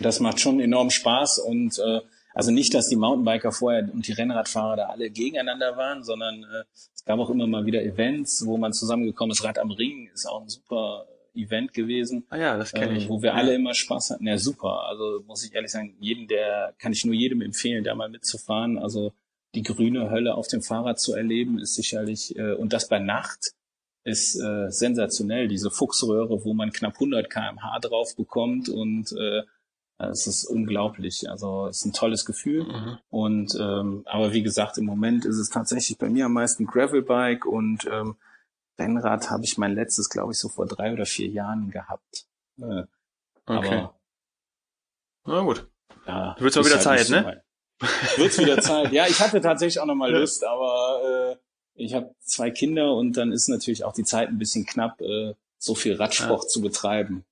[0.00, 2.00] das macht schon enorm Spaß und äh,
[2.34, 6.64] also nicht, dass die Mountainbiker vorher und die Rennradfahrer da alle gegeneinander waren, sondern äh,
[6.72, 9.44] es gab auch immer mal wieder Events, wo man zusammengekommen ist.
[9.44, 12.26] Rad am Ring ist auch ein super Event gewesen.
[12.30, 13.06] Ah ja, das kenne ich.
[13.06, 13.34] Äh, wo wir ja.
[13.34, 14.26] alle immer Spaß hatten.
[14.26, 14.86] Ja, super.
[14.88, 18.78] Also muss ich ehrlich sagen, jeden, der kann ich nur jedem empfehlen, da mal mitzufahren.
[18.78, 19.12] Also
[19.54, 23.52] die grüne Hölle auf dem Fahrrad zu erleben, ist sicherlich, äh, und das bei Nacht,
[24.04, 25.48] ist äh, sensationell.
[25.48, 29.42] Diese Fuchsröhre, wo man knapp 100 kmh drauf bekommt und äh,
[29.98, 31.30] es ist unglaublich.
[31.30, 32.64] Also es ist ein tolles Gefühl.
[32.64, 32.98] Mhm.
[33.10, 37.46] Und ähm, aber wie gesagt, im Moment ist es tatsächlich bei mir am meisten Gravelbike
[37.46, 38.16] und ähm,
[38.78, 42.26] Rennrad habe ich mein letztes, glaube ich, so vor drei oder vier Jahren gehabt.
[42.58, 42.84] Äh,
[43.46, 43.78] okay.
[43.78, 43.98] Aber,
[45.24, 45.68] Na gut.
[46.06, 47.22] Ja, Wird's mal wieder halt Zeit, ne?
[47.22, 47.44] Mal.
[48.16, 48.92] Wird's wieder Zeit.
[48.92, 51.36] Ja, ich hatte tatsächlich auch noch mal Lust, aber äh,
[51.74, 55.34] ich habe zwei Kinder und dann ist natürlich auch die Zeit ein bisschen knapp, äh,
[55.58, 56.48] so viel Radsport ja.
[56.48, 57.24] zu betreiben.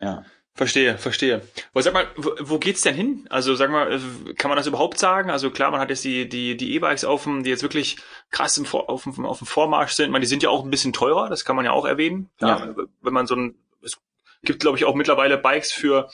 [0.00, 0.24] Ja.
[0.58, 1.42] Verstehe, verstehe.
[1.72, 3.28] Aber sag mal, wo, geht's denn hin?
[3.30, 5.30] Also sag mal, äh, kann man das überhaupt sagen?
[5.30, 7.98] Also klar, man hat jetzt die die die E-Bikes auf dem, die jetzt wirklich
[8.32, 10.06] krass im Vor, auf, dem, auf dem Vormarsch sind.
[10.06, 12.28] Ich meine, die sind ja auch ein bisschen teurer, das kann man ja auch erwähnen.
[12.40, 12.58] Ja.
[12.58, 14.00] ja wenn man so ein, es
[14.42, 16.10] gibt glaube ich auch mittlerweile Bikes für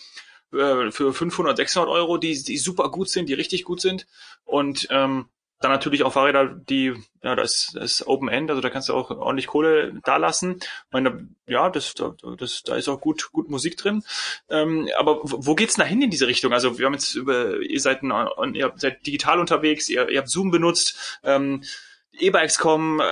[0.53, 4.07] äh, für 500, 600 Euro, die die super gut sind, die richtig gut sind.
[4.45, 8.71] Und ähm, dann natürlich auch Fahrräder, die, ja, das, das ist Open End, also da
[8.71, 10.61] kannst du auch ordentlich Kohle da lassen.
[10.91, 14.05] Meine, ja, das, das, da ist auch gut, gut Musik drin.
[14.51, 16.53] Ähm, aber wo geht's denn da hin in diese Richtung?
[16.53, 20.29] Also wir haben jetzt über, ihr seid, ein, ihr seid digital unterwegs, ihr, ihr habt
[20.29, 21.63] Zoom benutzt, ähm,
[22.19, 23.05] E-Bikes kommen, äh,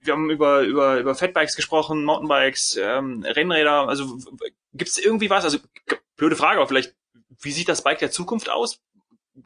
[0.00, 4.18] wir haben über, über, über Fatbikes gesprochen, Mountainbikes, ähm, Rennräder, also
[4.72, 5.44] gibt's irgendwie was?
[5.44, 5.58] Also
[6.16, 6.94] blöde Frage, aber vielleicht,
[7.40, 8.80] wie sieht das Bike der Zukunft aus?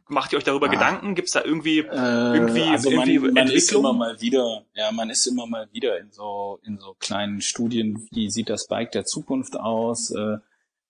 [0.08, 0.70] Macht ihr euch darüber ah.
[0.70, 1.14] Gedanken?
[1.14, 4.92] Gibt es da irgendwie, äh, irgendwie, also irgendwie man, man ist immer mal wieder, ja,
[4.92, 8.92] man ist immer mal wieder in so, in so kleinen Studien, wie sieht das Bike
[8.92, 10.10] der Zukunft aus?
[10.10, 10.38] Äh,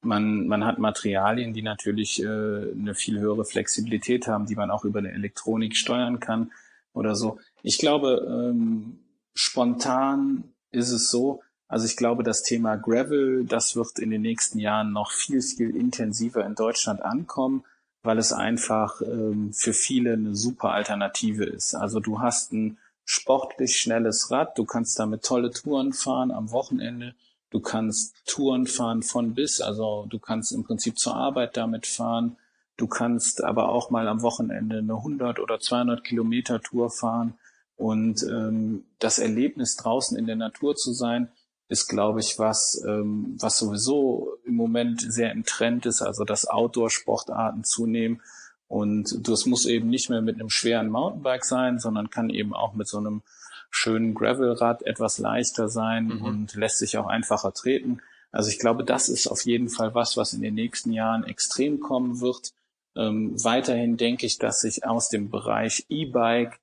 [0.03, 4.85] man, man hat Materialien, die natürlich äh, eine viel höhere Flexibilität haben, die man auch
[4.85, 6.51] über eine Elektronik steuern kann
[6.93, 7.38] oder so.
[7.62, 8.99] Ich glaube, ähm,
[9.35, 14.59] spontan ist es so, also ich glaube, das Thema Gravel, das wird in den nächsten
[14.59, 17.65] Jahren noch viel, viel intensiver in Deutschland ankommen
[18.03, 21.75] weil es einfach ähm, für viele eine super Alternative ist.
[21.75, 27.15] Also du hast ein sportlich schnelles Rad, du kannst damit tolle Touren fahren am Wochenende,
[27.51, 32.37] du kannst Touren fahren von bis, also du kannst im Prinzip zur Arbeit damit fahren,
[32.77, 37.35] du kannst aber auch mal am Wochenende eine 100 oder 200 Kilometer Tour fahren
[37.77, 41.29] und ähm, das Erlebnis draußen in der Natur zu sein,
[41.72, 46.46] ist, glaube ich, was, ähm, was sowieso im Moment sehr im Trend ist, also dass
[46.46, 48.20] Outdoor-Sportarten zunehmen.
[48.68, 52.74] Und das muss eben nicht mehr mit einem schweren Mountainbike sein, sondern kann eben auch
[52.74, 53.22] mit so einem
[53.70, 56.22] schönen Gravelrad etwas leichter sein mhm.
[56.22, 58.02] und lässt sich auch einfacher treten.
[58.30, 61.80] Also ich glaube, das ist auf jeden Fall was, was in den nächsten Jahren extrem
[61.80, 62.52] kommen wird.
[62.94, 66.61] Ähm, weiterhin denke ich, dass sich aus dem Bereich E-Bike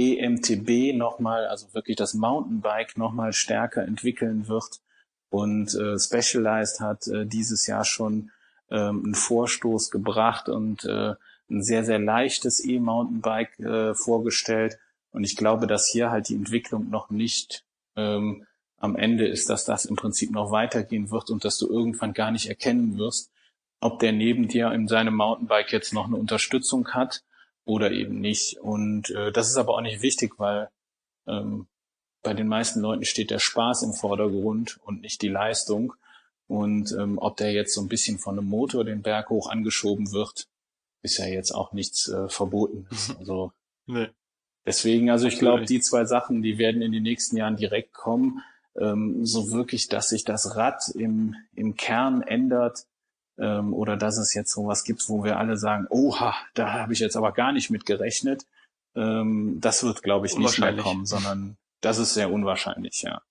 [0.00, 4.80] EMTB nochmal, also wirklich das Mountainbike nochmal stärker entwickeln wird.
[5.28, 8.30] Und äh, Specialized hat äh, dieses Jahr schon
[8.70, 11.14] ähm, einen Vorstoß gebracht und äh,
[11.50, 14.78] ein sehr, sehr leichtes E-Mountainbike äh, vorgestellt.
[15.12, 17.64] Und ich glaube, dass hier halt die Entwicklung noch nicht
[17.96, 18.46] ähm,
[18.78, 22.30] am Ende ist, dass das im Prinzip noch weitergehen wird und dass du irgendwann gar
[22.30, 23.30] nicht erkennen wirst,
[23.80, 27.22] ob der neben dir in seinem Mountainbike jetzt noch eine Unterstützung hat
[27.64, 28.58] oder eben nicht.
[28.60, 30.70] Und äh, das ist aber auch nicht wichtig, weil
[31.26, 31.66] ähm,
[32.22, 35.94] bei den meisten Leuten steht der Spaß im Vordergrund und nicht die Leistung.
[36.46, 40.12] Und ähm, ob der jetzt so ein bisschen von einem Motor den Berg hoch angeschoben
[40.12, 40.48] wird,
[41.02, 42.88] ist ja jetzt auch nichts äh, verboten.
[43.18, 43.52] Also
[43.86, 44.08] nee.
[44.66, 48.42] deswegen, also ich glaube, die zwei Sachen, die werden in den nächsten Jahren direkt kommen.
[48.76, 52.86] Ähm, so wirklich, dass sich das Rad im, im Kern ändert,
[53.40, 57.00] ähm, oder dass es jetzt sowas gibt, wo wir alle sagen, oha, da habe ich
[57.00, 58.46] jetzt aber gar nicht mit gerechnet.
[58.94, 63.22] Ähm, das wird, glaube ich, nicht mehr kommen, sondern das ist sehr unwahrscheinlich, ja.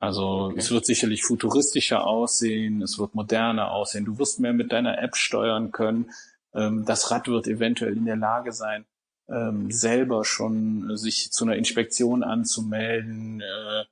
[0.00, 0.58] Also okay.
[0.58, 5.16] es wird sicherlich futuristischer aussehen, es wird moderner aussehen, du wirst mehr mit deiner App
[5.16, 6.10] steuern können.
[6.54, 8.84] Ähm, das Rad wird eventuell in der Lage sein,
[9.28, 13.84] ähm, selber schon sich zu einer Inspektion anzumelden äh,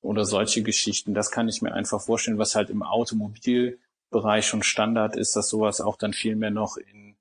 [0.00, 1.12] oder solche Geschichten.
[1.12, 3.78] Das kann ich mir einfach vorstellen, was halt im Automobil
[4.12, 7.16] Bereich schon Standard ist, dass sowas auch dann viel mehr noch in,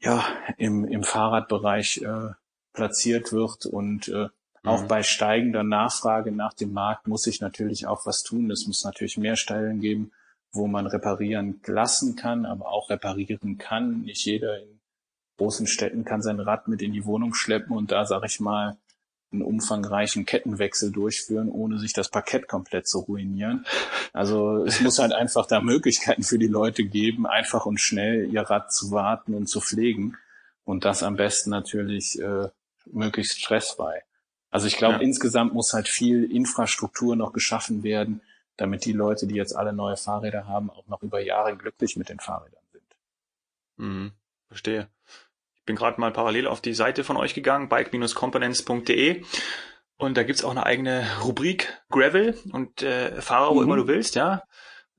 [0.00, 0.24] ja,
[0.56, 2.30] im, im Fahrradbereich äh,
[2.72, 4.30] platziert wird und äh, mhm.
[4.64, 8.50] auch bei steigender Nachfrage nach dem Markt muss sich natürlich auch was tun.
[8.50, 10.12] Es muss natürlich mehr Stellen geben,
[10.52, 14.02] wo man reparieren lassen kann, aber auch reparieren kann.
[14.02, 14.80] Nicht jeder in
[15.38, 18.76] großen Städten kann sein Rad mit in die Wohnung schleppen und da, sag ich mal,
[19.32, 23.66] einen umfangreichen Kettenwechsel durchführen, ohne sich das Parkett komplett zu ruinieren.
[24.12, 28.42] Also es muss halt einfach da Möglichkeiten für die Leute geben, einfach und schnell ihr
[28.42, 30.16] Rad zu warten und zu pflegen.
[30.64, 32.48] Und das am besten natürlich äh,
[32.86, 34.02] möglichst stressfrei.
[34.50, 35.00] Also ich glaube, ja.
[35.00, 38.20] insgesamt muss halt viel Infrastruktur noch geschaffen werden,
[38.56, 42.08] damit die Leute, die jetzt alle neue Fahrräder haben, auch noch über Jahre glücklich mit
[42.08, 42.96] den Fahrrädern sind.
[43.76, 44.12] Mhm,
[44.48, 44.88] verstehe
[45.66, 49.22] bin gerade mal parallel auf die Seite von euch gegangen, bike-components.de.
[49.98, 53.62] Und da gibt's auch eine eigene Rubrik Gravel und äh, Fahrer, wo mhm.
[53.62, 54.42] immer du willst, ja.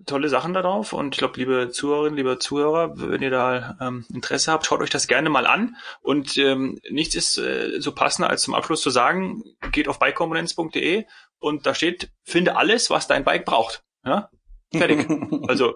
[0.06, 0.93] Tolle Sachen da drauf.
[0.93, 4.91] Und ich glaube, liebe Zuhörerinnen, liebe Zuhörer, wenn ihr da ähm, Interesse habt, schaut euch
[4.91, 5.75] das gerne mal an.
[6.01, 11.06] Und ähm, nichts ist äh, so passender, als zum Abschluss zu sagen, geht auf bikecomponents.de
[11.39, 13.84] und da steht, finde alles, was dein Bike braucht.
[14.06, 14.30] Ja?
[14.71, 15.08] Fertig.
[15.47, 15.75] also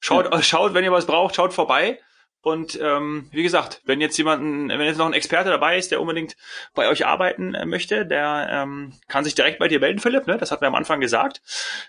[0.00, 1.98] schaut, schaut, wenn ihr was braucht, schaut vorbei.
[2.42, 6.00] Und ähm, wie gesagt, wenn jetzt jemanden, wenn jetzt noch ein Experte dabei ist, der
[6.00, 6.36] unbedingt
[6.74, 10.26] bei euch arbeiten äh, möchte, der ähm, kann sich direkt bei dir melden, Philipp.
[10.26, 10.38] Ne?
[10.38, 11.40] Das hatten wir am Anfang gesagt,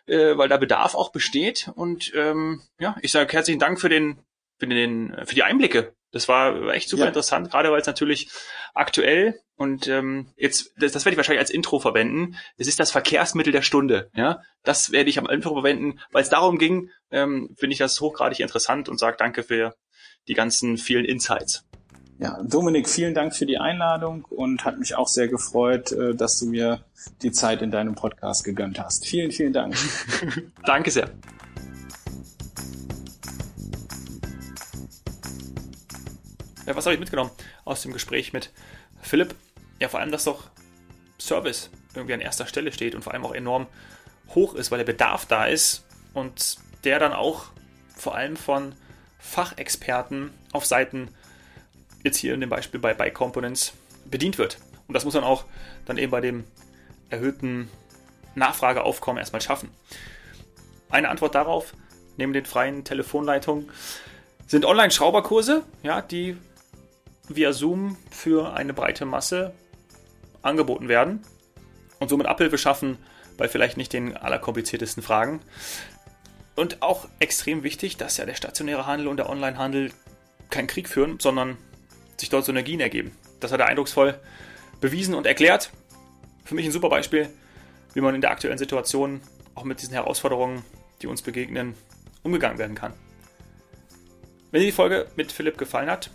[0.05, 1.71] äh, weil da Bedarf auch besteht.
[1.75, 4.19] Und ähm, ja, ich sage herzlichen Dank für den,
[4.59, 5.95] für den, für die Einblicke.
[6.11, 7.07] Das war echt super ja.
[7.07, 8.29] interessant, gerade weil es natürlich
[8.75, 12.37] aktuell und ähm, jetzt, das, das werde ich wahrscheinlich als Intro verwenden.
[12.57, 14.09] Es ist das Verkehrsmittel der Stunde.
[14.15, 16.89] Ja, das werde ich am Intro verwenden, weil es darum ging.
[17.11, 19.75] Ähm, Finde ich das hochgradig interessant und sage Danke für
[20.27, 21.65] die ganzen vielen Insights.
[22.19, 26.39] Ja, Dominik, vielen Dank für die Einladung und hat mich auch sehr gefreut, äh, dass
[26.39, 26.83] du mir
[27.21, 29.05] die Zeit in deinem Podcast gegönnt hast.
[29.05, 29.75] Vielen, vielen Dank.
[30.65, 31.09] Danke sehr.
[36.65, 37.31] Ja, was habe ich mitgenommen
[37.65, 38.51] aus dem Gespräch mit
[39.01, 39.35] Philipp?
[39.81, 40.49] Ja, vor allem, dass doch
[41.19, 43.67] Service irgendwie an erster Stelle steht und vor allem auch enorm
[44.33, 45.83] hoch ist, weil der Bedarf da ist
[46.13, 47.47] und der dann auch
[47.95, 48.73] vor allem von
[49.23, 51.07] Fachexperten auf Seiten,
[52.03, 53.73] jetzt hier in dem Beispiel bei Bike Components,
[54.05, 54.57] bedient wird.
[54.87, 55.45] Und das muss man auch
[55.85, 56.43] dann eben bei dem
[57.09, 57.69] erhöhten
[58.35, 59.71] Nachfrageaufkommen erstmal schaffen.
[60.89, 61.73] Eine Antwort darauf,
[62.17, 63.71] neben den freien Telefonleitungen,
[64.45, 66.37] sind Online-Schrauberkurse, ja, die
[67.29, 69.53] via Zoom für eine breite Masse
[70.41, 71.23] angeboten werden
[71.99, 72.97] und somit Abhilfe schaffen
[73.37, 75.41] bei vielleicht nicht den allerkompliziertesten Fragen.
[76.55, 79.91] Und auch extrem wichtig, dass ja der stationäre Handel und der Onlinehandel
[80.49, 81.57] keinen Krieg führen, sondern
[82.17, 83.15] sich dort Synergien ergeben.
[83.39, 84.19] Das hat er eindrucksvoll
[84.79, 85.71] bewiesen und erklärt.
[86.45, 87.29] Für mich ein super Beispiel,
[87.93, 89.21] wie man in der aktuellen Situation
[89.55, 90.63] auch mit diesen Herausforderungen,
[91.01, 91.75] die uns begegnen,
[92.21, 92.93] umgegangen werden kann.
[94.51, 96.11] Wenn dir die Folge mit Philipp gefallen hat,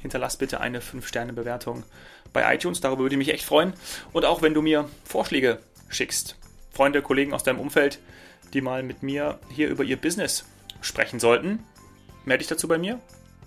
[0.00, 1.84] hinterlass bitte eine 5-Sterne-Bewertung
[2.32, 2.80] bei iTunes.
[2.80, 3.72] Darüber würde ich mich echt freuen.
[4.12, 5.58] Und auch wenn du mir Vorschläge
[5.88, 6.36] schickst,
[6.70, 7.98] Freunde, Kollegen aus deinem Umfeld,
[8.54, 10.44] die mal mit mir hier über ihr Business
[10.80, 11.60] sprechen sollten,
[12.24, 13.00] melde dich dazu bei mir.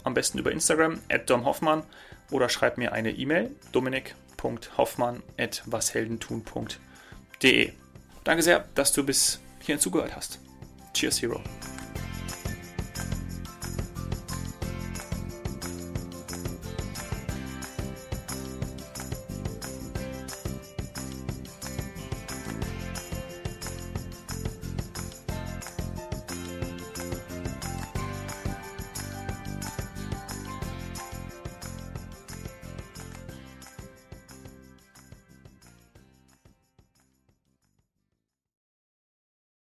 [0.03, 1.83] Am besten über Instagram, at domhoffmann
[2.31, 7.71] oder schreib mir eine E-Mail, dominik.hoffmann at washeldentun.de.
[8.23, 10.39] Danke sehr, dass du bis hierhin zugehört hast.
[10.93, 11.41] Cheers, Hero.